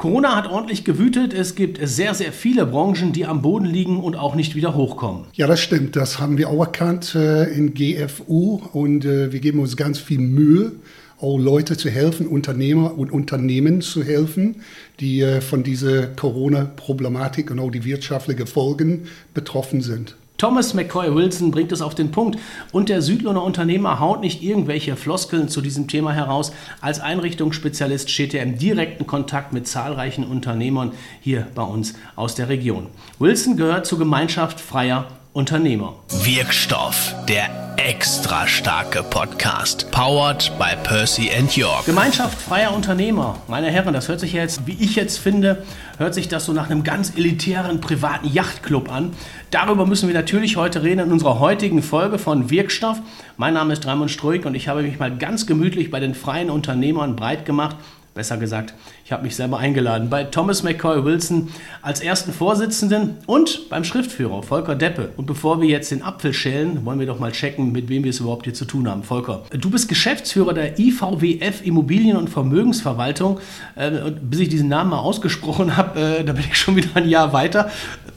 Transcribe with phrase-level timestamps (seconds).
[0.00, 1.34] Corona hat ordentlich gewütet.
[1.34, 5.26] Es gibt sehr, sehr viele Branchen, die am Boden liegen und auch nicht wieder hochkommen.
[5.34, 5.94] Ja, das stimmt.
[5.94, 10.18] Das haben wir auch erkannt äh, in GFU und äh, wir geben uns ganz viel
[10.18, 10.72] Mühe,
[11.20, 14.62] auch Leute zu helfen, Unternehmer und Unternehmen zu helfen,
[15.00, 19.02] die äh, von dieser Corona-Problematik und auch die wirtschaftlichen Folgen
[19.34, 20.16] betroffen sind.
[20.40, 22.38] Thomas McCoy Wilson bringt es auf den Punkt
[22.72, 26.52] und der Südlohner Unternehmer haut nicht irgendwelche Floskeln zu diesem Thema heraus.
[26.80, 32.48] Als Einrichtungsspezialist steht er im direkten Kontakt mit zahlreichen Unternehmern hier bei uns aus der
[32.48, 32.86] Region.
[33.18, 35.94] Wilson gehört zur Gemeinschaft freier Unternehmer.
[36.24, 39.88] Wirkstoff, der extra starke Podcast.
[39.92, 41.86] Powered by Percy and York.
[41.86, 43.36] Gemeinschaft freier Unternehmer.
[43.46, 45.62] Meine Herren, das hört sich jetzt, wie ich jetzt finde,
[45.98, 49.12] hört sich das so nach einem ganz elitären privaten Yachtclub an.
[49.52, 53.00] Darüber müssen wir natürlich heute reden in unserer heutigen Folge von Wirkstoff.
[53.36, 56.50] Mein Name ist Raimund Struik und ich habe mich mal ganz gemütlich bei den freien
[56.50, 57.76] Unternehmern breit gemacht
[58.12, 58.74] Besser gesagt,
[59.04, 61.48] ich habe mich selber eingeladen bei Thomas McCoy Wilson
[61.80, 65.10] als ersten Vorsitzenden und beim Schriftführer Volker Deppe.
[65.16, 68.10] Und bevor wir jetzt den Apfel schälen, wollen wir doch mal checken, mit wem wir
[68.10, 69.04] es überhaupt hier zu tun haben.
[69.04, 73.38] Volker, du bist Geschäftsführer der IVWF Immobilien- und Vermögensverwaltung.
[73.76, 77.08] Äh, bis ich diesen Namen mal ausgesprochen habe, äh, da bin ich schon wieder ein
[77.08, 77.70] Jahr weiter.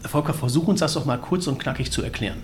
[0.10, 2.38] Volker, versuch uns das doch mal kurz und knackig zu erklären.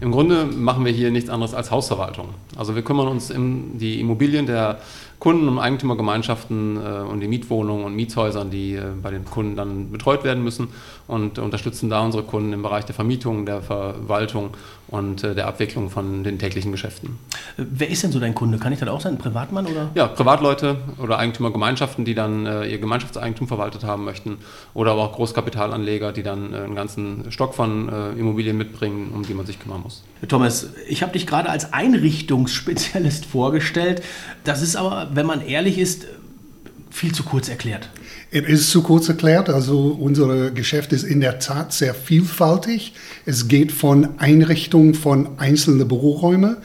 [0.00, 2.30] Im Grunde machen wir hier nichts anderes als Hausverwaltung.
[2.56, 4.80] Also wir kümmern uns um die Immobilien der
[5.20, 9.92] Kunden und Eigentümergemeinschaften äh, und die Mietwohnungen und Mietshäusern, die äh, bei den Kunden dann
[9.92, 10.68] betreut werden müssen
[11.06, 14.50] und unterstützen da unsere Kunden im Bereich der Vermietung, der Verwaltung
[14.88, 17.18] und äh, der Abwicklung von den täglichen Geschäften.
[17.56, 18.58] Wer ist denn so dein Kunde?
[18.58, 19.12] Kann ich das auch sein?
[19.12, 19.90] Ein Privatmann oder?
[19.94, 24.38] Ja, Privatleute oder Eigentümergemeinschaften, die dann äh, ihr Gemeinschaftseigentum verwaltet haben möchten
[24.72, 29.22] oder aber auch Großkapitalanleger, die dann äh, einen ganzen Stock von äh, Immobilien mitbringen, um
[29.22, 30.02] die man sich kümmern muss.
[30.28, 34.02] Thomas, ich habe dich gerade als Einrichtungsspezialist vorgestellt.
[34.44, 36.06] Das ist aber wenn man ehrlich ist,
[36.90, 37.88] viel zu kurz erklärt.
[38.32, 39.48] Es ist zu kurz erklärt.
[39.48, 42.94] Also unser Geschäft ist in der Tat sehr vielfältig.
[43.26, 46.56] Es geht von Einrichtung von einzelnen Büroräumen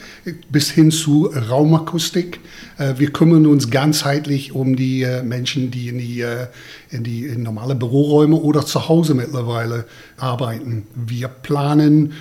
[0.52, 2.40] bis hin zu Raumakustik.
[2.78, 6.48] Äh, wir kümmern uns ganzheitlich um die äh, Menschen, die in die, äh,
[6.92, 9.86] in die in normale Büroräume oder zu Hause mittlerweile
[10.18, 10.88] arbeiten.
[10.94, 12.14] Wir planen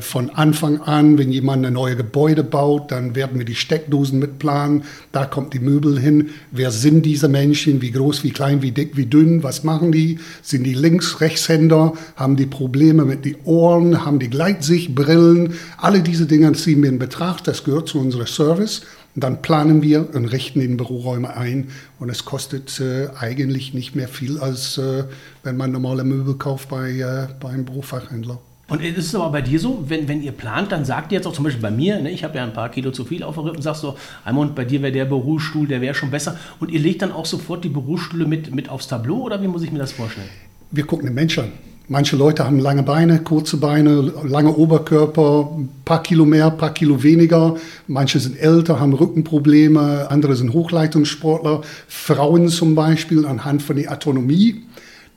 [0.00, 4.84] von Anfang an, wenn jemand ein neues Gebäude baut, dann werden wir die Steckdosen mitplanen.
[5.10, 6.28] Da kommt die Möbel hin.
[6.50, 7.80] Wer sind diese Menschen?
[7.80, 9.42] Wie groß, wie klein, wie dick, wie dünn?
[9.42, 10.18] Was machen die?
[10.42, 11.94] Sind die Links-, Rechtshänder?
[12.16, 14.04] Haben die Probleme mit den Ohren?
[14.04, 15.54] Haben die Gleitsichtbrillen?
[15.76, 17.48] Alle diese Dinge ziehen wir in Betracht.
[17.48, 18.82] Das gehört zu unserem Service.
[19.14, 21.68] Und dann planen wir und richten in Büroräume ein.
[21.98, 25.04] Und es kostet äh, eigentlich nicht mehr viel, als äh,
[25.42, 28.40] wenn man normale Möbel kauft bei, äh, beim Bürofachhändler.
[28.70, 31.26] Und ist es aber bei dir so, wenn, wenn ihr plant, dann sagt ihr jetzt
[31.26, 33.34] auch zum Beispiel bei mir, ne, ich habe ja ein paar Kilo zu viel auf
[33.34, 36.38] der Rippe und sagst so, Raimund, bei dir wäre der Bürostuhl, der wäre schon besser.
[36.60, 39.62] Und ihr legt dann auch sofort die Bürostühle mit, mit aufs Tableau oder wie muss
[39.62, 40.28] ich mir das vorstellen?
[40.70, 41.52] Wir gucken den Menschen an.
[41.88, 46.72] Manche Leute haben lange Beine, kurze Beine, lange Oberkörper, ein paar Kilo mehr, ein paar
[46.72, 47.56] Kilo weniger.
[47.88, 51.62] Manche sind älter, haben Rückenprobleme, andere sind Hochleitungssportler.
[51.88, 54.62] Frauen zum Beispiel anhand von der Autonomie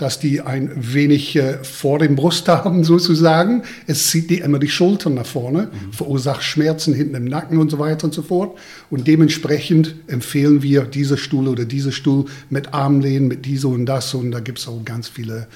[0.03, 3.63] dass die ein wenig äh, vor dem Brust haben sozusagen.
[3.87, 5.93] Es zieht die immer die Schultern nach vorne, mhm.
[5.93, 8.57] verursacht Schmerzen hinten im Nacken und so weiter und so fort.
[8.89, 14.13] Und dementsprechend empfehlen wir diese Stuhl oder diese Stuhl mit Armlehnen, mit diese und das.
[14.13, 15.47] Und da gibt es auch ganz viele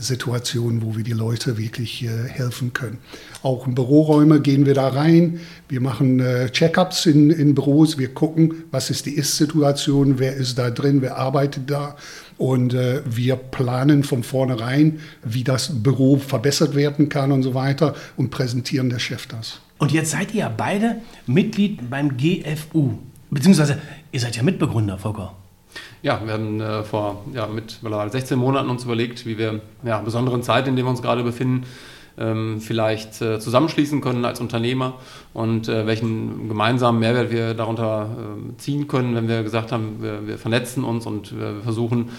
[0.00, 2.98] Situationen, wo wir die Leute wirklich helfen können.
[3.42, 5.40] Auch in Büroräume gehen wir da rein.
[5.68, 7.98] Wir machen äh, Check-ups in, in Büros.
[7.98, 11.96] Wir gucken, was ist die Ist-Situation, wer ist da drin, wer arbeitet da.
[12.38, 17.94] Und äh, wir planen von vornherein, wie das Büro verbessert werden kann und so weiter
[18.16, 19.60] und präsentieren der Chef das.
[19.78, 20.96] Und jetzt seid ihr ja beide
[21.26, 22.98] Mitglied beim GFU,
[23.30, 23.78] beziehungsweise
[24.12, 25.36] ihr seid ja Mitbegründer, Volker.
[26.04, 30.42] Ja, wir haben äh, vor ja, mittlerweile 16 Monaten uns überlegt, wie wir ja, besonderen
[30.42, 31.64] Zeit, in der wir uns gerade befinden,
[32.18, 34.98] ähm, vielleicht äh, zusammenschließen können als Unternehmer
[35.32, 40.26] und äh, welchen gemeinsamen Mehrwert wir darunter äh, ziehen können, wenn wir gesagt haben, wir,
[40.26, 42.10] wir vernetzen uns und wir versuchen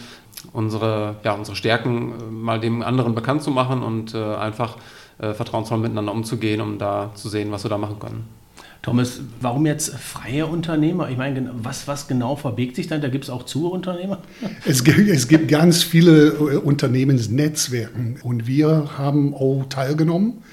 [0.51, 4.77] unsere, ja, unsere Stärken äh, mal dem anderen bekannt zu machen und äh, einfach
[5.19, 8.44] äh, vertrauensvoll miteinander umzugehen, um da zu sehen, was wir da machen können.
[8.85, 11.09] Thomas, warum jetzt freie Unternehmer?
[11.09, 13.01] Ich meine, was, was genau verbirgt sich dann?
[13.01, 14.21] Da gibt es auch zu Unternehmer?
[14.65, 20.43] Es gibt, es gibt ganz viele äh, Unternehmensnetzwerke und wir haben auch teilgenommen,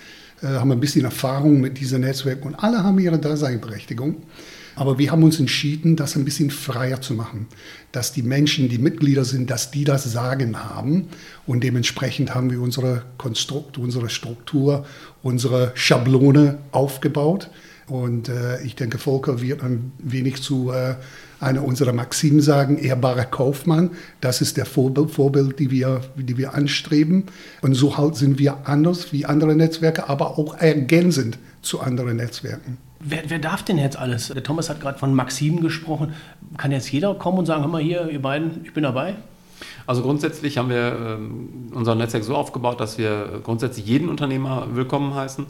[0.40, 4.22] äh, haben ein bisschen Erfahrung mit diesen Netzwerken und alle haben ihre Daseinberechtigung.
[4.76, 7.48] Aber wir haben uns entschieden, das ein bisschen freier zu machen,
[7.92, 11.08] dass die Menschen, die Mitglieder sind, dass die das Sagen haben.
[11.46, 14.86] Und dementsprechend haben wir unsere Konstrukt, unsere Struktur,
[15.22, 17.50] unsere Schablone aufgebaut
[17.92, 20.94] und äh, ich denke, Volker wird ein wenig zu äh,
[21.40, 23.90] eine unserer Maximen sagen, ehrbarer Kaufmann.
[24.22, 27.24] Das ist der Vorbild, Vorbild die, wir, die wir anstreben.
[27.60, 32.78] Und so halt sind wir anders wie andere Netzwerke, aber auch ergänzend zu anderen Netzwerken.
[32.98, 34.28] Wer, wer, darf denn jetzt alles?
[34.28, 36.14] Der Thomas hat gerade von Maximen gesprochen.
[36.56, 39.16] Kann jetzt jeder kommen und sagen, hör mal hier, ihr beiden, ich bin dabei?
[39.86, 45.14] Also grundsätzlich haben wir ähm, unser Netzwerk so aufgebaut, dass wir grundsätzlich jeden Unternehmer willkommen
[45.14, 45.44] heißen.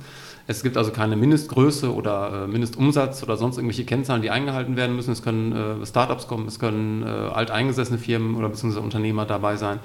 [0.46, 4.96] Es gibt also keine Mindestgröße oder äh, Mindestumsatz oder sonst irgendwelche Kennzahlen, die eingehalten werden
[4.96, 5.12] müssen.
[5.12, 5.52] Es können
[5.82, 9.78] äh, Startups kommen, es können äh, alteingesessene Firmen oder beziehungsweise Unternehmer dabei sein.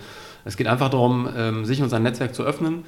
[0.45, 2.85] Es geht einfach darum, ähm, sich und sein Netzwerk zu öffnen,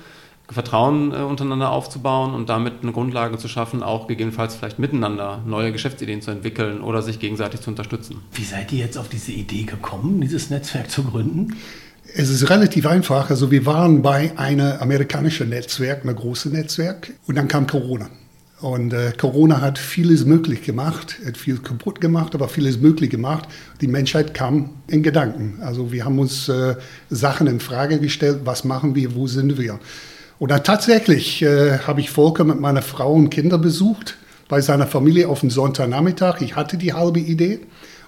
[0.50, 5.72] Vertrauen äh, untereinander aufzubauen und damit eine Grundlage zu schaffen, auch gegebenenfalls vielleicht miteinander neue
[5.72, 8.22] Geschäftsideen zu entwickeln oder sich gegenseitig zu unterstützen.
[8.34, 11.56] Wie seid ihr jetzt auf diese Idee gekommen, dieses Netzwerk zu gründen?
[12.16, 13.30] Es ist relativ einfach.
[13.30, 18.10] Also wir waren bei einem amerikanischen Netzwerk, einem großen Netzwerk, und dann kam Corona.
[18.62, 23.48] Und äh, Corona hat vieles möglich gemacht, hat viel kaputt gemacht, aber vieles möglich gemacht.
[23.80, 25.60] Die Menschheit kam in Gedanken.
[25.62, 26.76] Also wir haben uns äh,
[27.10, 29.80] Sachen in Frage gestellt, was machen wir, wo sind wir.
[30.40, 34.18] Und dann tatsächlich äh, habe ich Volker mit meiner Frau und Kinder besucht,
[34.50, 36.42] bei seiner Familie auf dem Sonntagnachmittag.
[36.42, 37.60] Ich hatte die halbe Idee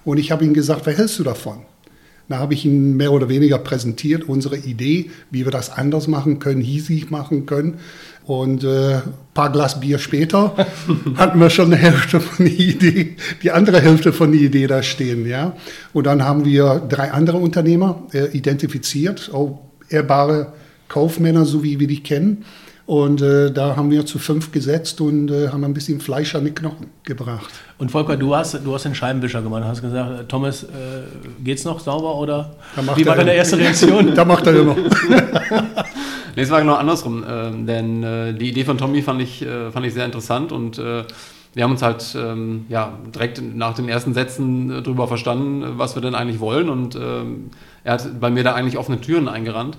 [0.04, 1.60] und ich habe ihm gesagt, was hältst du davon?
[2.32, 6.40] Da habe ich ihm mehr oder weniger präsentiert, unsere Idee, wie wir das anders machen
[6.40, 7.80] können, hiesig machen können.
[8.26, 9.02] Und äh, ein
[9.34, 10.56] paar Glas Bier später
[11.16, 14.84] hatten wir schon eine Hälfte von der Idee, die andere Hälfte von der Idee da
[14.84, 15.26] stehen.
[15.26, 15.56] Ja?
[15.94, 20.54] Und dann haben wir drei andere Unternehmer äh, identifiziert, auch ehrbare
[20.88, 22.46] Kaufmänner, so wie wir die kennen.
[22.92, 26.44] Und äh, da haben wir zu fünf gesetzt und äh, haben ein bisschen Fleisch an
[26.44, 27.50] die Knochen gebracht.
[27.78, 30.68] Und Volker, du hast, du hast den Scheibenwischer gemacht, hast gesagt, äh, Thomas, äh,
[31.42, 32.58] geht's noch sauber oder
[32.98, 34.14] wie war deine erste Reaktion?
[34.16, 34.76] da macht er immer.
[36.36, 39.72] nee, es war genau andersrum, ähm, denn äh, die Idee von Tommy fand ich, äh,
[39.72, 41.06] fand ich sehr interessant und äh,
[41.54, 45.96] wir haben uns halt ähm, ja, direkt nach den ersten Sätzen äh, darüber verstanden, was
[45.96, 47.52] wir denn eigentlich wollen und ähm,
[47.86, 49.78] er hat bei mir da eigentlich offene Türen eingerannt.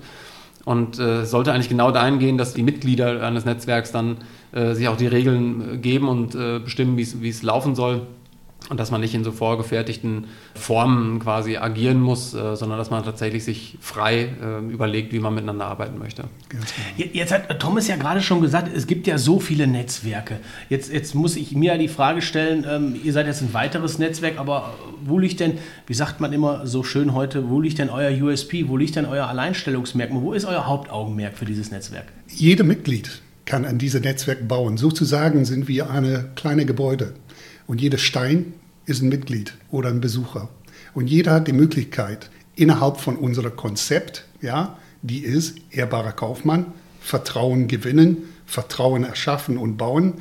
[0.65, 4.17] Und äh, sollte eigentlich genau dahin gehen, dass die Mitglieder eines Netzwerks dann
[4.53, 8.07] äh, sich auch die Regeln äh, geben und äh, bestimmen, wie es laufen soll
[8.69, 10.25] und dass man nicht in so vorgefertigten
[10.55, 15.33] Formen quasi agieren muss, äh, sondern dass man tatsächlich sich frei äh, überlegt, wie man
[15.33, 16.23] miteinander arbeiten möchte.
[16.49, 16.63] Genau.
[16.95, 20.39] Jetzt hat Thomas ja gerade schon gesagt, es gibt ja so viele Netzwerke.
[20.69, 24.39] Jetzt, jetzt muss ich mir die Frage stellen, ähm, ihr seid jetzt ein weiteres Netzwerk,
[24.39, 24.73] aber
[25.03, 25.57] wo liegt denn,
[25.87, 29.05] wie sagt man immer so schön heute, wo liegt denn euer USP, wo liegt denn
[29.05, 32.05] euer Alleinstellungsmerkmal, wo ist euer Hauptaugenmerk für dieses Netzwerk?
[32.27, 34.77] Jeder Mitglied kann an dieses Netzwerk bauen.
[34.77, 37.13] Sozusagen sind wir eine kleine Gebäude.
[37.67, 38.53] Und jeder Stein
[38.85, 40.49] ist ein Mitglied oder ein Besucher.
[40.93, 46.67] Und jeder hat die Möglichkeit, innerhalb von unserem Konzept, ja, die ist ehrbarer Kaufmann,
[46.99, 50.15] Vertrauen gewinnen, Vertrauen erschaffen und bauen.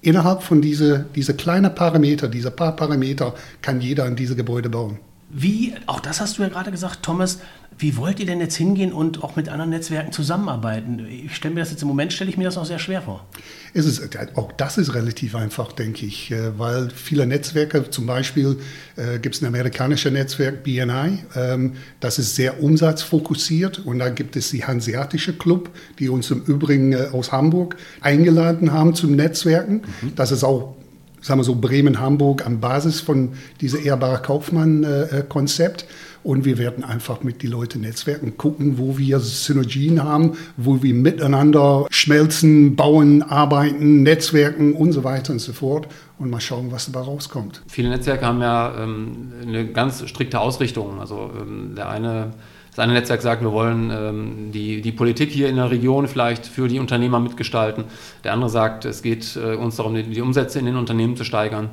[0.00, 4.98] Innerhalb von dieser diese kleinen Parameter, dieser paar Parameter, kann jeder an diese Gebäude bauen.
[5.34, 7.38] Wie, auch das hast du ja gerade gesagt, Thomas,
[7.78, 11.06] wie wollt ihr denn jetzt hingehen und auch mit anderen Netzwerken zusammenarbeiten?
[11.08, 13.26] Ich stelle mir das jetzt im Moment, stelle ich mir das noch sehr schwer vor.
[13.72, 14.02] Es ist,
[14.36, 18.58] auch das ist relativ einfach, denke ich, äh, weil viele Netzwerke, zum Beispiel
[18.96, 24.36] äh, gibt es ein amerikanisches Netzwerk, BNI, ähm, das ist sehr umsatzfokussiert und dann gibt
[24.36, 29.82] es die Hanseatische Club, die uns im Übrigen äh, aus Hamburg eingeladen haben zum Netzwerken.
[30.02, 30.14] Mhm.
[30.14, 30.76] Das ist auch
[31.22, 33.30] sagen wir so, Bremen-Hamburg an Basis von
[33.60, 35.86] diesem ehrbare Kaufmann-Konzept.
[36.24, 40.94] Und wir werden einfach mit den Leuten netzwerken, gucken, wo wir Synergien haben, wo wir
[40.94, 45.88] miteinander schmelzen, bauen, arbeiten, netzwerken und so weiter und so fort.
[46.18, 47.62] Und mal schauen, was dabei rauskommt.
[47.66, 51.00] Viele Netzwerke haben ja ähm, eine ganz strikte Ausrichtung.
[51.00, 52.30] Also ähm, der eine
[52.74, 56.46] das eine Netzwerk sagt, wir wollen ähm, die, die Politik hier in der Region vielleicht
[56.46, 57.84] für die Unternehmer mitgestalten.
[58.24, 61.24] Der andere sagt, es geht äh, uns darum, die, die Umsätze in den Unternehmen zu
[61.24, 61.68] steigern.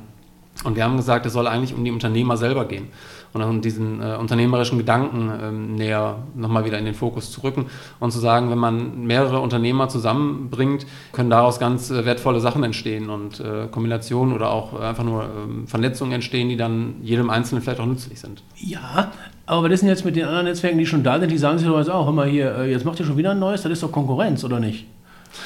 [0.64, 2.88] Und wir haben gesagt, es soll eigentlich um die Unternehmer selber gehen
[3.32, 7.66] und um diesen äh, unternehmerischen Gedanken ähm, näher nochmal wieder in den Fokus zu rücken
[7.98, 13.08] und zu sagen, wenn man mehrere Unternehmer zusammenbringt, können daraus ganz äh, wertvolle Sachen entstehen
[13.08, 17.80] und äh, Kombinationen oder auch einfach nur ähm, Vernetzungen entstehen, die dann jedem Einzelnen vielleicht
[17.80, 18.42] auch nützlich sind.
[18.56, 19.12] Ja,
[19.46, 21.66] aber ist denn jetzt mit den anderen Netzwerken, die schon da sind, die sagen sich
[21.66, 23.72] doch jetzt auch, hör mal hier, äh, jetzt macht ihr schon wieder ein neues, das
[23.72, 24.86] ist doch Konkurrenz, oder nicht?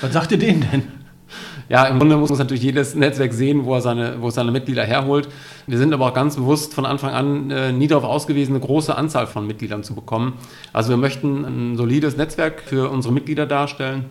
[0.00, 1.03] Was sagt ihr denen denn?
[1.68, 4.84] Ja, im Grunde muss natürlich jedes Netzwerk sehen, wo er seine, wo er seine Mitglieder
[4.84, 5.28] herholt.
[5.66, 8.96] Wir sind aber auch ganz bewusst von Anfang an äh, nie darauf ausgewiesen, eine große
[8.96, 10.34] Anzahl von Mitgliedern zu bekommen.
[10.72, 14.06] Also wir möchten ein solides Netzwerk für unsere Mitglieder darstellen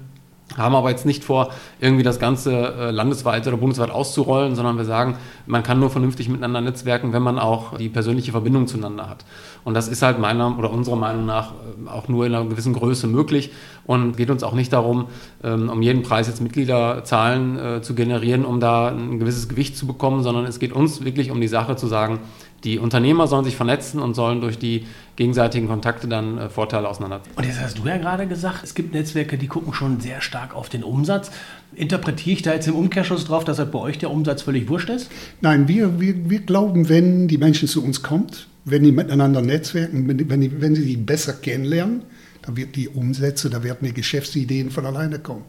[0.57, 4.85] haben aber jetzt nicht vor, irgendwie das Ganze äh, landesweit oder bundesweit auszurollen, sondern wir
[4.85, 9.25] sagen, man kann nur vernünftig miteinander netzwerken, wenn man auch die persönliche Verbindung zueinander hat.
[9.63, 12.73] Und das ist halt meiner oder unserer Meinung nach äh, auch nur in einer gewissen
[12.73, 13.51] Größe möglich
[13.85, 15.07] und geht uns auch nicht darum,
[15.43, 19.87] ähm, um jeden Preis jetzt Mitgliederzahlen äh, zu generieren, um da ein gewisses Gewicht zu
[19.87, 22.19] bekommen, sondern es geht uns wirklich um die Sache zu sagen,
[22.63, 27.35] die Unternehmer sollen sich vernetzen und sollen durch die gegenseitigen Kontakte dann äh, Vorteile auseinanderziehen.
[27.35, 30.55] Und jetzt hast du ja gerade gesagt, es gibt Netzwerke, die gucken schon sehr stark
[30.55, 31.31] auf den Umsatz.
[31.75, 34.89] Interpretiere ich da jetzt im Umkehrschluss drauf, dass halt bei euch der Umsatz völlig wurscht
[34.89, 35.11] ist?
[35.41, 38.27] Nein, wir, wir, wir glauben, wenn die Menschen zu uns kommen,
[38.65, 42.03] wenn die miteinander netzwerken, wenn, wenn, die, wenn sie die besser kennenlernen,
[42.43, 45.43] dann wird die Umsätze, da werden die Geschäftsideen von alleine kommen.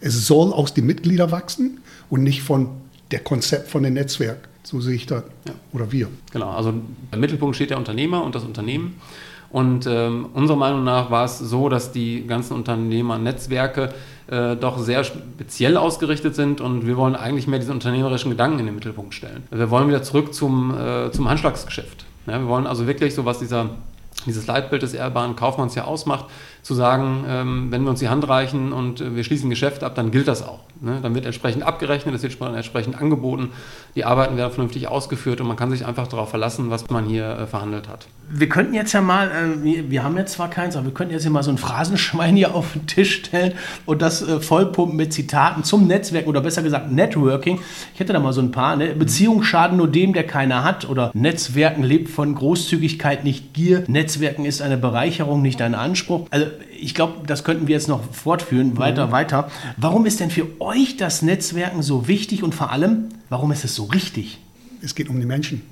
[0.00, 2.68] Es soll aus den Mitgliedern wachsen und nicht von
[3.10, 4.47] der Konzept von dem Netzwerk.
[4.68, 5.24] So sehe ich das.
[5.46, 5.54] Ja.
[5.72, 6.08] Oder wir.
[6.30, 6.74] Genau, also
[7.10, 9.00] im Mittelpunkt steht der Unternehmer und das Unternehmen.
[9.48, 13.94] Und ähm, unserer Meinung nach war es so, dass die ganzen Unternehmernetzwerke
[14.26, 18.66] äh, doch sehr speziell ausgerichtet sind und wir wollen eigentlich mehr diese unternehmerischen Gedanken in
[18.66, 19.44] den Mittelpunkt stellen.
[19.50, 22.04] Wir wollen wieder zurück zum, äh, zum Handschlagsgeschäft.
[22.26, 23.70] Ja, wir wollen also wirklich so, was dieser
[24.26, 26.26] dieses Leitbild des ehrbaren Kaufmanns ja ausmacht,
[26.68, 29.82] zu sagen, ähm, wenn wir uns die Hand reichen und äh, wir schließen ein Geschäft
[29.82, 30.60] ab, dann gilt das auch.
[30.82, 30.98] Ne?
[31.02, 33.52] Dann wird entsprechend abgerechnet, es wird entsprechend angeboten,
[33.96, 37.26] die Arbeiten werden vernünftig ausgeführt und man kann sich einfach darauf verlassen, was man hier
[37.26, 38.06] äh, verhandelt hat.
[38.30, 41.14] Wir könnten jetzt ja mal, äh, wir, wir, haben jetzt zwar keins, aber wir könnten
[41.14, 43.54] jetzt ja mal so ein Phrasenschwein hier auf den Tisch stellen
[43.86, 47.60] und das äh, vollpumpen mit Zitaten zum Netzwerk oder besser gesagt Networking.
[47.94, 48.76] Ich hätte da mal so ein paar.
[48.76, 48.88] Ne?
[48.94, 53.84] Beziehungen schaden nur dem, der keine hat oder Netzwerken lebt von Großzügigkeit, nicht Gier.
[53.86, 56.26] Netzwerken ist eine Bereicherung, nicht ein Anspruch.
[56.28, 56.44] Also
[56.80, 59.12] ich glaube, das könnten wir jetzt noch fortführen, weiter, mhm.
[59.12, 59.50] weiter.
[59.76, 63.74] Warum ist denn für euch das Netzwerken so wichtig und vor allem, warum ist es
[63.74, 64.38] so richtig?
[64.82, 65.62] Es geht um die Menschen.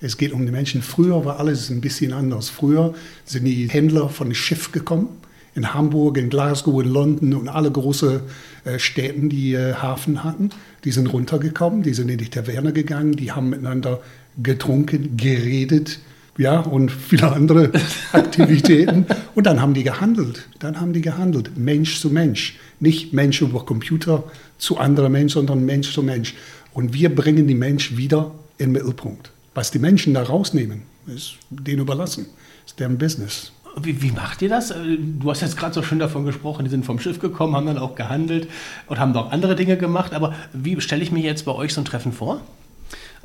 [0.00, 0.82] Es geht um die Menschen.
[0.82, 2.50] Früher war alles ein bisschen anders.
[2.50, 2.94] Früher
[3.24, 5.08] sind die Händler von Schiff gekommen.
[5.54, 8.20] In Hamburg, in Glasgow, in London und alle großen
[8.64, 10.50] äh, Städten, die äh, Hafen hatten.
[10.84, 14.00] Die sind runtergekommen, die sind in die Taverne gegangen, die haben miteinander
[14.42, 16.00] getrunken, geredet,
[16.38, 17.72] ja, und viele andere
[18.12, 19.06] Aktivitäten.
[19.34, 20.48] Und dann haben die gehandelt.
[20.58, 22.56] Dann haben die gehandelt, Mensch zu Mensch.
[22.80, 24.24] Nicht Mensch über Computer
[24.58, 26.34] zu anderer Mensch, sondern Mensch zu Mensch.
[26.74, 29.30] Und wir bringen die Mensch wieder in den Mittelpunkt.
[29.54, 32.26] Was die Menschen da rausnehmen, ist denen überlassen.
[32.66, 33.52] Ist deren Business.
[33.80, 34.68] Wie, wie, macht ihr das?
[34.68, 37.78] Du hast jetzt gerade so schön davon gesprochen, die sind vom Schiff gekommen, haben dann
[37.78, 38.48] auch gehandelt
[38.86, 40.14] und haben auch andere Dinge gemacht.
[40.14, 42.40] Aber wie stelle ich mir jetzt bei euch so ein Treffen vor?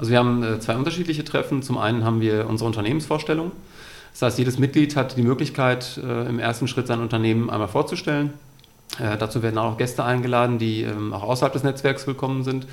[0.02, 1.62] Also wir haben äh, zwei unterschiedliche Treffen.
[1.62, 3.52] Zum einen haben wir unsere Unternehmensvorstellung.
[4.14, 8.34] Das heißt, jedes Mitglied hat die Möglichkeit, äh, im ersten Schritt sein Unternehmen einmal vorzustellen.
[9.00, 12.66] Äh, dazu werden auch Gäste eingeladen, die ähm, auch außerhalb des Netzwerks willkommen sind.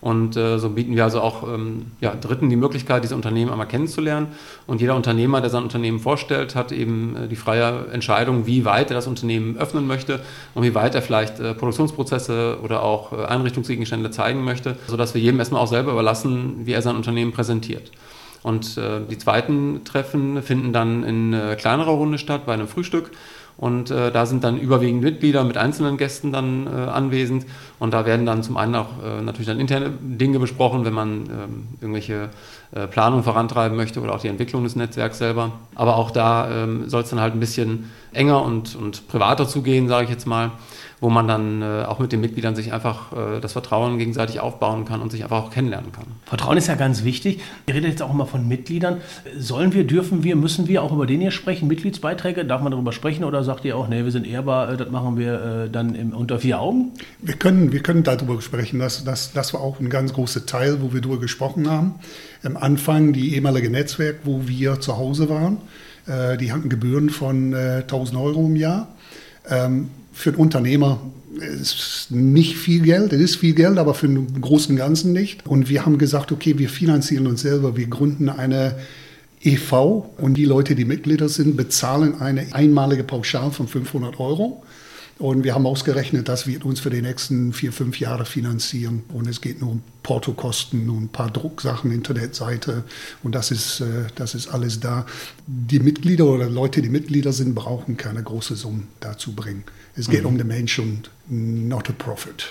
[0.00, 3.66] Und äh, so bieten wir also auch ähm, ja, Dritten die Möglichkeit, diese Unternehmen einmal
[3.66, 4.28] kennenzulernen.
[4.66, 8.90] Und jeder Unternehmer, der sein Unternehmen vorstellt, hat eben äh, die freie Entscheidung, wie weit
[8.90, 10.20] er das Unternehmen öffnen möchte
[10.54, 15.20] und wie weit er vielleicht äh, Produktionsprozesse oder auch äh, Einrichtungsgegenstände zeigen möchte, sodass wir
[15.20, 17.90] jedem erstmal auch selber überlassen, wie er sein Unternehmen präsentiert.
[18.42, 23.10] Und äh, die zweiten Treffen finden dann in äh, kleinerer Runde statt, bei einem Frühstück.
[23.58, 27.44] Und äh, da sind dann überwiegend Mitglieder mit einzelnen Gästen dann äh, anwesend.
[27.80, 31.10] Und da werden dann zum einen auch äh, natürlich dann interne Dinge besprochen, wenn man
[31.26, 32.30] ähm, irgendwelche
[32.70, 35.50] äh, Planungen vorantreiben möchte oder auch die Entwicklung des Netzwerks selber.
[35.74, 39.88] Aber auch da ähm, soll es dann halt ein bisschen enger und, und privater zugehen,
[39.88, 40.52] sage ich jetzt mal
[41.00, 44.84] wo man dann äh, auch mit den Mitgliedern sich einfach äh, das Vertrauen gegenseitig aufbauen
[44.84, 46.06] kann und sich einfach auch kennenlernen kann.
[46.24, 47.40] Vertrauen ist ja ganz wichtig.
[47.66, 49.00] Ihr redet jetzt auch immer von Mitgliedern.
[49.38, 51.68] Sollen wir, dürfen wir, müssen wir auch über den hier sprechen?
[51.68, 54.90] Mitgliedsbeiträge, darf man darüber sprechen oder sagt ihr auch, nee, wir sind ehrbar, äh, das
[54.90, 56.92] machen wir äh, dann im, unter vier Augen?
[57.20, 58.80] Wir können, wir können darüber sprechen.
[58.80, 61.94] Das, das, das war auch ein ganz großer Teil, wo wir darüber gesprochen haben.
[62.42, 65.58] Am Anfang die ehemalige Netzwerk, wo wir zu Hause waren,
[66.06, 68.88] äh, die hatten Gebühren von 1000 äh, Euro im Jahr.
[69.50, 71.00] Ähm, für einen Unternehmer
[71.40, 75.46] ist nicht viel Geld, es ist viel Geld, aber für den großen Ganzen nicht.
[75.46, 78.76] Und wir haben gesagt, okay, wir finanzieren uns selber, wir gründen eine
[79.42, 84.62] EV und die Leute, die Mitglieder sind, bezahlen eine einmalige Pauschal von 500 Euro.
[85.18, 89.02] Und wir haben ausgerechnet, das wird uns für die nächsten vier, fünf Jahre finanzieren.
[89.12, 92.84] Und es geht nur um Portokosten und ein paar Drucksachen, Internetseite.
[93.22, 95.04] Und das ist, äh, das ist alles da.
[95.46, 99.64] Die Mitglieder oder Leute, die Mitglieder sind, brauchen keine große Summe dazu bringen.
[99.98, 100.28] Es geht mhm.
[100.28, 102.46] um den Mensch und not a profit.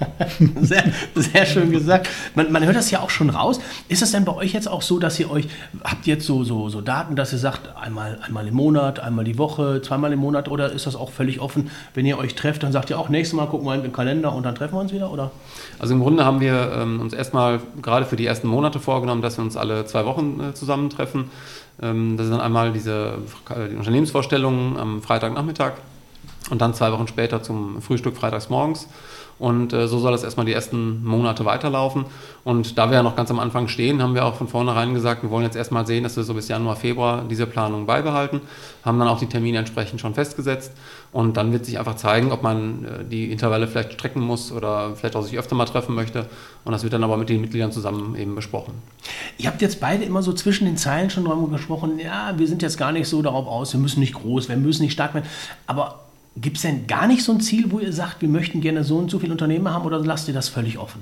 [0.60, 2.08] sehr, sehr schön gesagt.
[2.34, 3.60] Man, man, hört das ja auch schon raus.
[3.88, 5.48] Ist es denn bei euch jetzt auch so, dass ihr euch,
[5.84, 9.24] habt ihr jetzt so, so, so Daten, dass ihr sagt, einmal, einmal im Monat, einmal
[9.24, 11.70] die Woche, zweimal im Monat oder ist das auch völlig offen?
[11.94, 14.34] Wenn ihr euch trefft, dann sagt ihr auch, nächstes Mal gucken wir in den Kalender
[14.34, 15.30] und dann treffen wir uns wieder, oder?
[15.78, 19.38] Also im Grunde haben wir ähm, uns erstmal gerade für die ersten Monate vorgenommen, dass
[19.38, 21.30] wir uns alle zwei Wochen äh, zusammentreffen.
[21.80, 23.18] Ähm, das ist dann einmal diese
[23.70, 25.72] die Unternehmensvorstellungen am Freitagnachmittag
[26.50, 28.88] und dann zwei Wochen später zum Frühstück freitags morgens.
[29.38, 32.06] Und äh, so soll das erstmal die ersten Monate weiterlaufen.
[32.44, 35.22] Und da wir ja noch ganz am Anfang stehen, haben wir auch von vornherein gesagt,
[35.22, 38.40] wir wollen jetzt erstmal sehen, dass wir so bis Januar, Februar diese Planung beibehalten,
[38.84, 40.72] haben dann auch die Termine entsprechend schon festgesetzt.
[41.12, 44.96] Und dann wird sich einfach zeigen, ob man äh, die Intervalle vielleicht strecken muss oder
[44.96, 46.26] vielleicht auch sich öfter mal treffen möchte.
[46.64, 48.74] Und das wird dann aber mit den Mitgliedern zusammen eben besprochen.
[49.38, 52.62] Ihr habt jetzt beide immer so zwischen den Zeilen schon darüber gesprochen, ja, wir sind
[52.62, 55.26] jetzt gar nicht so darauf aus, wir müssen nicht groß, wir müssen nicht stark werden.
[55.66, 56.07] Aber
[56.40, 58.98] Gibt es denn gar nicht so ein Ziel, wo ihr sagt, wir möchten gerne so
[58.98, 61.00] und so viele Unternehmen haben oder lasst ihr das völlig offen?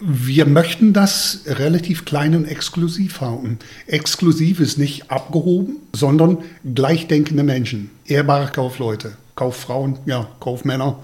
[0.00, 3.58] Wir möchten das relativ klein und exklusiv halten.
[3.86, 6.38] Exklusiv ist nicht abgehoben, sondern
[6.74, 10.98] gleichdenkende Menschen, ehrbare Kaufleute, Kauffrauen, ja, Kaufmänner.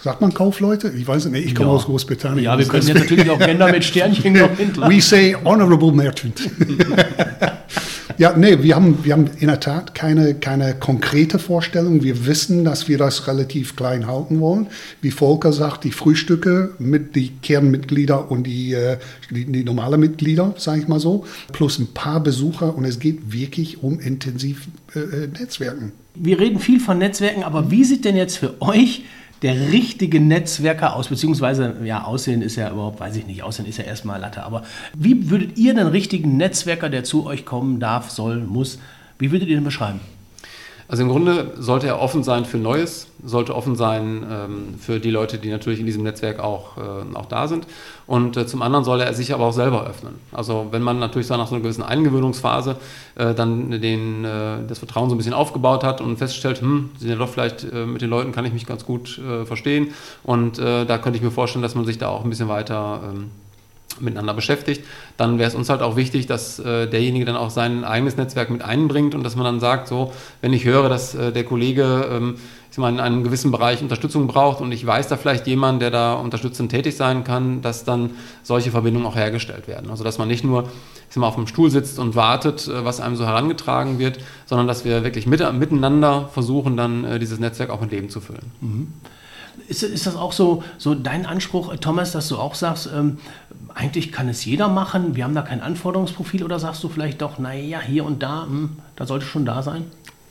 [0.00, 0.90] Sagt man Kaufleute?
[0.96, 1.74] Ich weiß nicht, ich komme ja.
[1.74, 2.44] aus Großbritannien.
[2.44, 4.80] Ja, wir können jetzt natürlich auch Gender mit Sternchen noch hinten.
[4.82, 6.40] We say honorable merchant.
[8.18, 12.02] Ja, nee, wir haben, wir haben in der Tat keine, keine konkrete Vorstellung.
[12.02, 14.68] Wir wissen, dass wir das relativ klein halten wollen.
[15.02, 18.96] Wie Volker sagt, die Frühstücke mit die Kernmitglieder und die, äh,
[19.30, 23.32] die, die normale Mitglieder, sage ich mal so, plus ein paar Besucher und es geht
[23.32, 25.92] wirklich um intensiv äh, äh Netzwerken.
[26.14, 29.04] Wir reden viel von Netzwerken, aber wie sieht denn jetzt für euch
[29.42, 33.78] der richtige Netzwerker aus, beziehungsweise, ja, Aussehen ist ja überhaupt, weiß ich nicht, Aussehen ist
[33.78, 34.64] ja erstmal Latte, aber
[34.96, 38.78] wie würdet ihr den richtigen Netzwerker, der zu euch kommen darf, soll, muss,
[39.18, 40.00] wie würdet ihr den beschreiben?
[40.88, 45.10] Also im Grunde sollte er offen sein für Neues, sollte offen sein ähm, für die
[45.10, 47.66] Leute, die natürlich in diesem Netzwerk auch, äh, auch da sind.
[48.06, 50.14] Und äh, zum anderen soll er sich aber auch selber öffnen.
[50.30, 52.76] Also wenn man natürlich so nach so einer gewissen Eingewöhnungsphase
[53.16, 57.08] äh, dann den, äh, das Vertrauen so ein bisschen aufgebaut hat und feststellt, hm, sind
[57.10, 59.92] ja doch vielleicht äh, mit den Leuten kann ich mich ganz gut äh, verstehen.
[60.22, 63.30] Und da könnte ich mir vorstellen, dass man sich da auch ein bisschen weiter ähm,
[64.00, 64.84] miteinander beschäftigt,
[65.16, 68.50] dann wäre es uns halt auch wichtig, dass äh, derjenige dann auch sein eigenes Netzwerk
[68.50, 72.08] mit einbringt und dass man dann sagt, so, wenn ich höre, dass äh, der Kollege
[72.10, 72.36] ähm,
[72.76, 75.90] ich mal, in einem gewissen Bereich Unterstützung braucht und ich weiß da vielleicht jemand, der
[75.90, 78.10] da unterstützend tätig sein kann, dass dann
[78.42, 79.90] solche Verbindungen auch hergestellt werden.
[79.90, 80.68] Also dass man nicht nur
[81.08, 84.66] ich mal, auf dem Stuhl sitzt und wartet, äh, was einem so herangetragen wird, sondern
[84.66, 88.52] dass wir wirklich mit, miteinander versuchen, dann äh, dieses Netzwerk auch mit Leben zu füllen.
[88.60, 88.92] Mhm.
[89.68, 93.18] Ist, ist das auch so, so dein Anspruch, Thomas, dass du auch sagst, ähm,
[93.74, 97.38] eigentlich kann es jeder machen, wir haben da kein Anforderungsprofil oder sagst du vielleicht doch,
[97.38, 99.84] naja, hier und da, hm, da sollte schon da sein?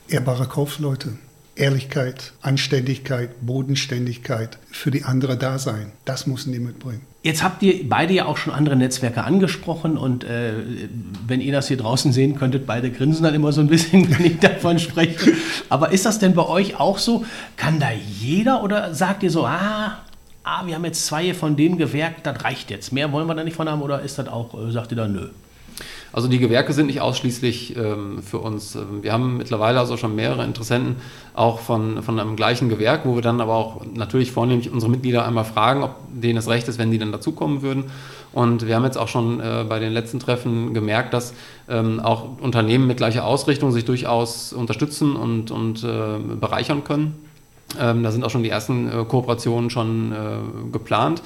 [0.07, 1.17] Ehrbare Kaufleute.
[1.55, 5.93] Ehrlichkeit, Anständigkeit, Bodenständigkeit für die andere da sein.
[6.03, 7.01] Das müssen die mitbringen.
[7.23, 10.53] Jetzt habt ihr beide ja auch schon andere Netzwerke angesprochen und äh,
[11.25, 14.25] wenn ihr das hier draußen sehen könntet, beide grinsen dann immer so ein bisschen, wenn
[14.25, 15.33] ich davon spreche.
[15.69, 17.25] Aber ist das denn bei euch auch so?
[17.55, 19.97] Kann da jeder oder sagt ihr so, ah,
[20.43, 22.91] ah wir haben jetzt zwei von dem Gewerk, das reicht jetzt.
[22.91, 25.13] Mehr wollen wir da nicht von haben oder ist das auch, äh, sagt ihr dann
[25.13, 25.29] nö?
[26.13, 28.75] Also die Gewerke sind nicht ausschließlich ähm, für uns.
[28.75, 30.97] Ähm, wir haben mittlerweile also schon mehrere Interessenten
[31.33, 35.25] auch von, von einem gleichen Gewerk, wo wir dann aber auch natürlich vornehmlich unsere Mitglieder
[35.25, 37.85] einmal fragen, ob denen es recht ist, wenn die dann dazukommen würden.
[38.31, 41.33] Und wir haben jetzt auch schon äh, bei den letzten Treffen gemerkt, dass
[41.69, 47.15] ähm, auch Unternehmen mit gleicher Ausrichtung sich durchaus unterstützen und, und äh, bereichern können.
[47.79, 51.21] Ähm, da sind auch schon die ersten äh, Kooperationen schon äh, geplant.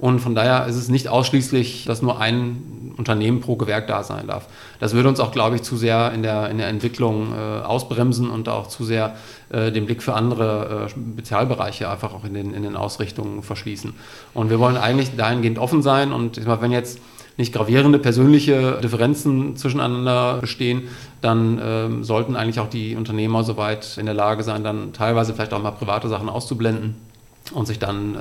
[0.00, 4.26] Und von daher ist es nicht ausschließlich, dass nur ein Unternehmen pro Gewerk da sein
[4.28, 4.46] darf.
[4.78, 8.30] Das würde uns auch, glaube ich, zu sehr in der, in der Entwicklung äh, ausbremsen
[8.30, 9.16] und auch zu sehr
[9.50, 13.92] äh, den Blick für andere äh, Spezialbereiche einfach auch in den, in den Ausrichtungen verschließen.
[14.32, 16.98] Und wir wollen eigentlich dahingehend offen sein und ich meine, wenn jetzt
[17.36, 20.88] nicht gravierende persönliche Differenzen zwischeneinander bestehen,
[21.20, 25.52] dann ähm, sollten eigentlich auch die Unternehmer soweit in der Lage sein, dann teilweise vielleicht
[25.52, 27.09] auch mal private Sachen auszublenden
[27.52, 28.18] und sich dann äh,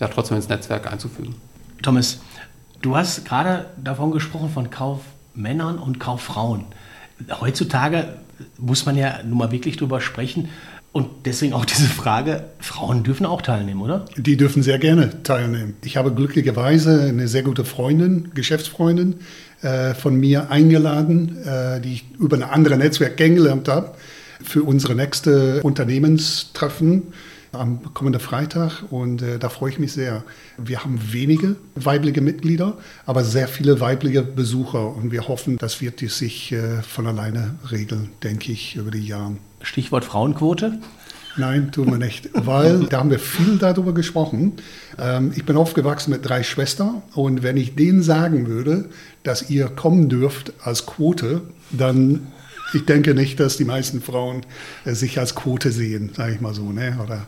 [0.00, 1.34] ja, trotzdem ins Netzwerk einzufügen.
[1.82, 2.20] Thomas,
[2.82, 6.66] du hast gerade davon gesprochen von Kaufmännern und Kauffrauen.
[7.40, 8.14] Heutzutage
[8.58, 10.48] muss man ja nun mal wirklich drüber sprechen.
[10.92, 14.06] Und deswegen auch diese Frage, Frauen dürfen auch teilnehmen, oder?
[14.16, 15.76] Die dürfen sehr gerne teilnehmen.
[15.84, 19.20] Ich habe glücklicherweise eine sehr gute Freundin, Geschäftsfreundin
[19.62, 23.94] äh, von mir eingeladen, äh, die ich über ein anderes Netzwerk kennengelernt habe,
[24.42, 27.12] für unsere nächste Unternehmenstreffen
[27.52, 30.22] am kommenden Freitag und äh, da freue ich mich sehr.
[30.56, 36.00] Wir haben wenige weibliche Mitglieder, aber sehr viele weibliche Besucher und wir hoffen, das wird
[36.00, 39.36] sich äh, von alleine regeln, denke ich, über die Jahre.
[39.62, 40.78] Stichwort Frauenquote?
[41.36, 44.54] Nein, tun wir nicht, weil da haben wir viel darüber gesprochen.
[44.98, 48.88] Ähm, ich bin aufgewachsen mit drei Schwestern und wenn ich denen sagen würde,
[49.22, 52.28] dass ihr kommen dürft als Quote, dann
[52.72, 54.42] ich denke nicht, dass die meisten Frauen
[54.84, 56.98] äh, sich als Quote sehen, sage ich mal so, ne?
[57.02, 57.26] oder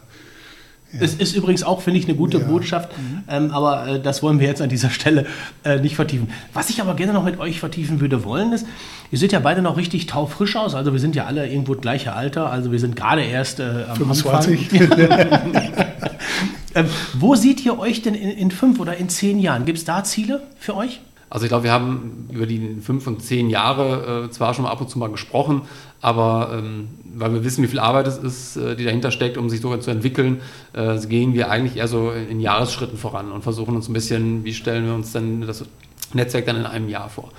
[0.99, 2.45] Es ist übrigens auch, finde ich, eine gute Ja.
[2.45, 2.91] Botschaft,
[3.29, 5.27] ähm, aber äh, das wollen wir jetzt an dieser Stelle
[5.65, 6.29] äh, nicht vertiefen.
[6.53, 8.67] Was ich aber gerne noch mit euch vertiefen würde wollen, ist,
[9.11, 12.13] ihr seht ja beide noch richtig taufrisch aus, also wir sind ja alle irgendwo gleiche
[12.13, 14.83] Alter, also wir sind gerade erst äh, am 25.
[14.83, 15.53] Anfang.
[16.75, 19.65] ähm, wo seht ihr euch denn in, in fünf oder in zehn Jahren?
[19.65, 21.01] Gibt es da Ziele für euch?
[21.33, 24.83] Also ich glaube, wir haben über die fünf und zehn Jahre äh, zwar schon ab
[24.83, 25.63] und zu mal gesprochen,
[26.03, 29.49] aber ähm, weil wir wissen, wie viel Arbeit es ist, äh, die dahinter steckt, um
[29.49, 30.43] sich sogar zu entwickeln,
[30.75, 34.53] äh, gehen wir eigentlich eher so in Jahresschritten voran und versuchen uns ein bisschen, wie
[34.53, 35.65] stellen wir uns denn das
[36.13, 37.31] Netzwerk dann in einem Jahr vor.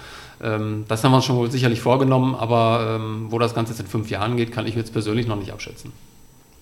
[0.42, 3.80] Ähm, das haben wir uns schon wohl sicherlich vorgenommen, aber ähm, wo das Ganze jetzt
[3.82, 5.92] in fünf Jahren geht, kann ich jetzt persönlich noch nicht abschätzen.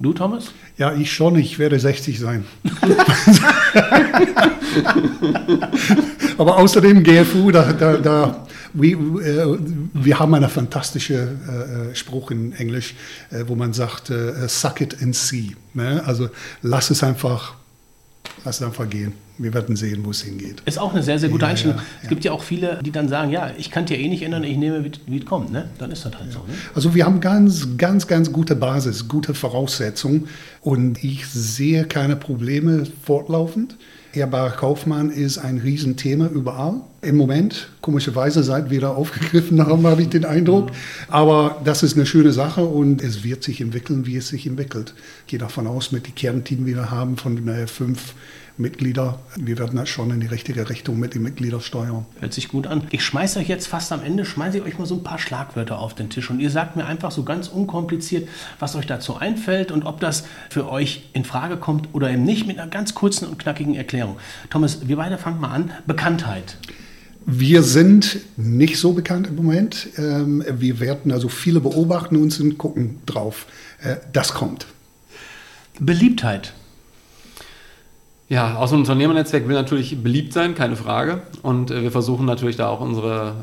[0.01, 0.45] Du, Thomas?
[0.77, 2.43] Ja, ich schon, ich werde 60 sein.
[6.39, 9.59] Aber außerdem GFU, da, da, da we, äh,
[9.93, 12.95] wir haben einen fantastischen äh, Spruch in Englisch,
[13.29, 15.55] äh, wo man sagt, äh, suck it and see.
[15.75, 16.01] Ne?
[16.03, 16.29] Also
[16.63, 17.53] lass es einfach,
[18.43, 19.13] lass es einfach gehen.
[19.43, 20.61] Wir werden sehen, wo es hingeht.
[20.65, 21.77] Ist auch eine sehr, sehr gute Ja, Einstellung.
[21.77, 24.07] ja, Es gibt ja auch viele, die dann sagen, ja, ich kann es ja eh
[24.07, 25.51] nicht ändern, ich nehme, wie, es kommt.
[25.51, 25.69] Ne?
[25.77, 26.39] Dann ist das halt so.
[26.39, 26.53] Ne?
[26.75, 30.27] Also wir haben ganz, ganz, ganz gute Basis, gute Voraussetzungen
[30.61, 33.77] und ich sehe keine Probleme fortlaufend.
[34.13, 36.81] Ehrbarer Kaufmann ist ein Riesenthema überall.
[37.03, 40.69] Im Moment, komischerweise, seit wir da aufgegriffen haben, habe ich den Eindruck.
[41.07, 44.93] Aber das ist eine schöne Sache und es wird sich entwickeln, wie es sich entwickelt.
[45.25, 48.13] Ich gehe davon aus, mit dem Kernteam, die wir haben, von äh, fünf
[48.57, 52.05] Mitglieder, wir werden das schon in die richtige Richtung mit den Mitgliedern steuern.
[52.19, 52.83] Hört sich gut an.
[52.91, 55.79] Ich schmeiße euch jetzt fast am Ende, schmeiße ich euch mal so ein paar Schlagwörter
[55.79, 58.27] auf den Tisch und ihr sagt mir einfach so ganz unkompliziert,
[58.59, 62.45] was euch dazu einfällt und ob das für euch in Frage kommt oder eben nicht,
[62.45, 64.17] mit einer ganz kurzen und knackigen Erklärung.
[64.49, 65.71] Thomas, wir beide fangen mal an.
[65.87, 66.57] Bekanntheit.
[67.25, 69.89] Wir sind nicht so bekannt im Moment.
[69.97, 73.45] Ähm, Wir werden also viele beobachten uns und gucken drauf.
[73.83, 74.65] Äh, Das kommt.
[75.79, 76.53] Beliebtheit.
[78.27, 81.21] Ja, so ein Unternehmernetzwerk will natürlich beliebt sein, keine Frage.
[81.41, 83.35] Und äh, wir versuchen natürlich da auch unsere,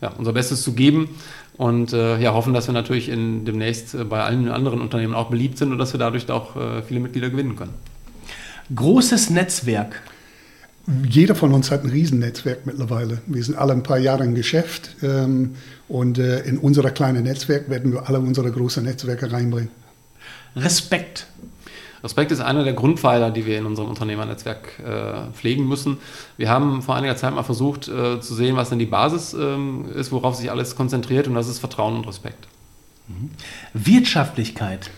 [0.00, 1.10] äh, ja, unser Bestes zu geben
[1.56, 5.28] und äh, ja, hoffen, dass wir natürlich in, demnächst äh, bei allen anderen Unternehmen auch
[5.28, 7.74] beliebt sind und dass wir dadurch auch äh, viele Mitglieder gewinnen können.
[8.74, 10.00] Großes Netzwerk.
[11.08, 13.18] Jeder von uns hat ein Riesennetzwerk mittlerweile.
[13.26, 15.54] Wir sind alle ein paar Jahre im Geschäft ähm,
[15.88, 19.70] und äh, in unser kleines Netzwerk werden wir alle unsere großen Netzwerke reinbringen.
[20.56, 21.26] Respekt.
[22.02, 25.98] Respekt ist einer der Grundpfeiler, die wir in unserem Unternehmernetzwerk äh, pflegen müssen.
[26.36, 29.84] Wir haben vor einiger Zeit mal versucht äh, zu sehen, was denn die Basis ähm,
[29.94, 32.48] ist, worauf sich alles konzentriert und das ist Vertrauen und Respekt.
[33.74, 34.90] Wirtschaftlichkeit.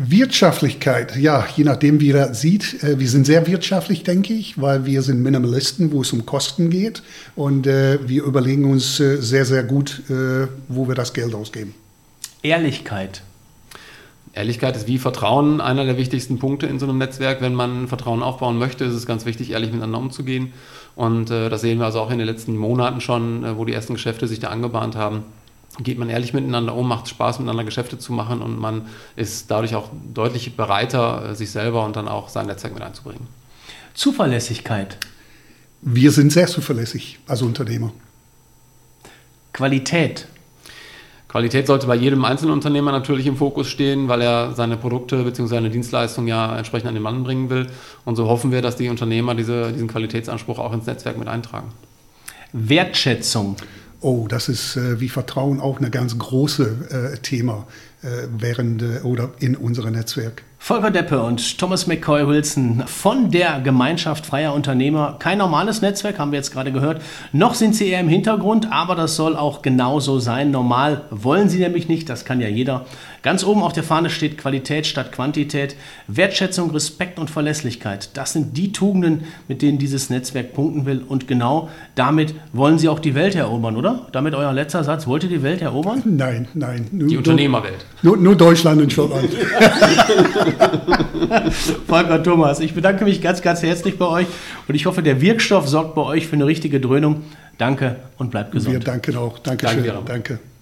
[0.00, 2.84] Wirtschaftlichkeit, ja, je nachdem, wie er sieht.
[2.84, 6.70] Äh, wir sind sehr wirtschaftlich, denke ich, weil wir sind Minimalisten, wo es um Kosten
[6.70, 7.02] geht.
[7.34, 11.74] Und äh, wir überlegen uns äh, sehr, sehr gut, äh, wo wir das Geld ausgeben.
[12.44, 13.22] Ehrlichkeit.
[14.34, 17.40] Ehrlichkeit ist wie Vertrauen einer der wichtigsten Punkte in so einem Netzwerk.
[17.40, 20.52] Wenn man Vertrauen aufbauen möchte, ist es ganz wichtig, ehrlich miteinander umzugehen.
[20.94, 24.28] Und das sehen wir also auch in den letzten Monaten schon, wo die ersten Geschäfte
[24.28, 25.24] sich da angebahnt haben.
[25.80, 29.74] Geht man ehrlich miteinander um, macht Spaß, miteinander Geschäfte zu machen und man ist dadurch
[29.74, 33.26] auch deutlich bereiter, äh, sich selber und dann auch sein Netzwerk mit einzubringen.
[33.94, 34.98] Zuverlässigkeit.
[35.80, 37.92] Wir sind sehr zuverlässig als Unternehmer.
[39.52, 40.26] Qualität.
[41.28, 45.46] Qualität sollte bei jedem einzelnen Unternehmer natürlich im Fokus stehen, weil er seine Produkte bzw.
[45.46, 47.66] seine Dienstleistung ja entsprechend an den Mann bringen will.
[48.06, 51.68] Und so hoffen wir, dass die Unternehmer diese, diesen Qualitätsanspruch auch ins Netzwerk mit eintragen.
[52.52, 53.56] Wertschätzung.
[54.00, 57.66] Oh, das ist äh, wie Vertrauen auch ein ganz großes äh, Thema
[58.02, 60.44] äh, während äh, oder in unserem Netzwerk.
[60.68, 65.16] Volker Deppe und Thomas McCoy Wilson von der Gemeinschaft freier Unternehmer.
[65.18, 67.00] Kein normales Netzwerk, haben wir jetzt gerade gehört.
[67.32, 70.50] Noch sind sie eher im Hintergrund, aber das soll auch genauso sein.
[70.50, 72.84] Normal wollen sie nämlich nicht, das kann ja jeder.
[73.22, 75.74] Ganz oben auf der Fahne steht Qualität statt Quantität,
[76.06, 78.10] Wertschätzung, Respekt und Verlässlichkeit.
[78.12, 81.02] Das sind die Tugenden, mit denen dieses Netzwerk punkten will.
[81.06, 84.06] Und genau damit wollen sie auch die Welt erobern, oder?
[84.12, 85.06] Damit euer letzter Satz.
[85.06, 86.02] Wollt ihr die Welt erobern?
[86.04, 86.86] Nein, nein.
[86.92, 87.86] Nur, Die Unternehmerwelt.
[88.02, 89.30] Nur, nur Deutschland und Schottland.
[91.86, 94.26] Volker Thomas, ich bedanke mich ganz, ganz herzlich bei euch
[94.66, 97.22] und ich hoffe, der Wirkstoff sorgt bei euch für eine richtige Dröhnung.
[97.58, 98.74] Danke und bleibt gesund.
[98.74, 99.38] Wir danken auch.
[99.38, 99.84] Dankeschön.
[99.84, 100.02] Danke.
[100.06, 100.38] Danke.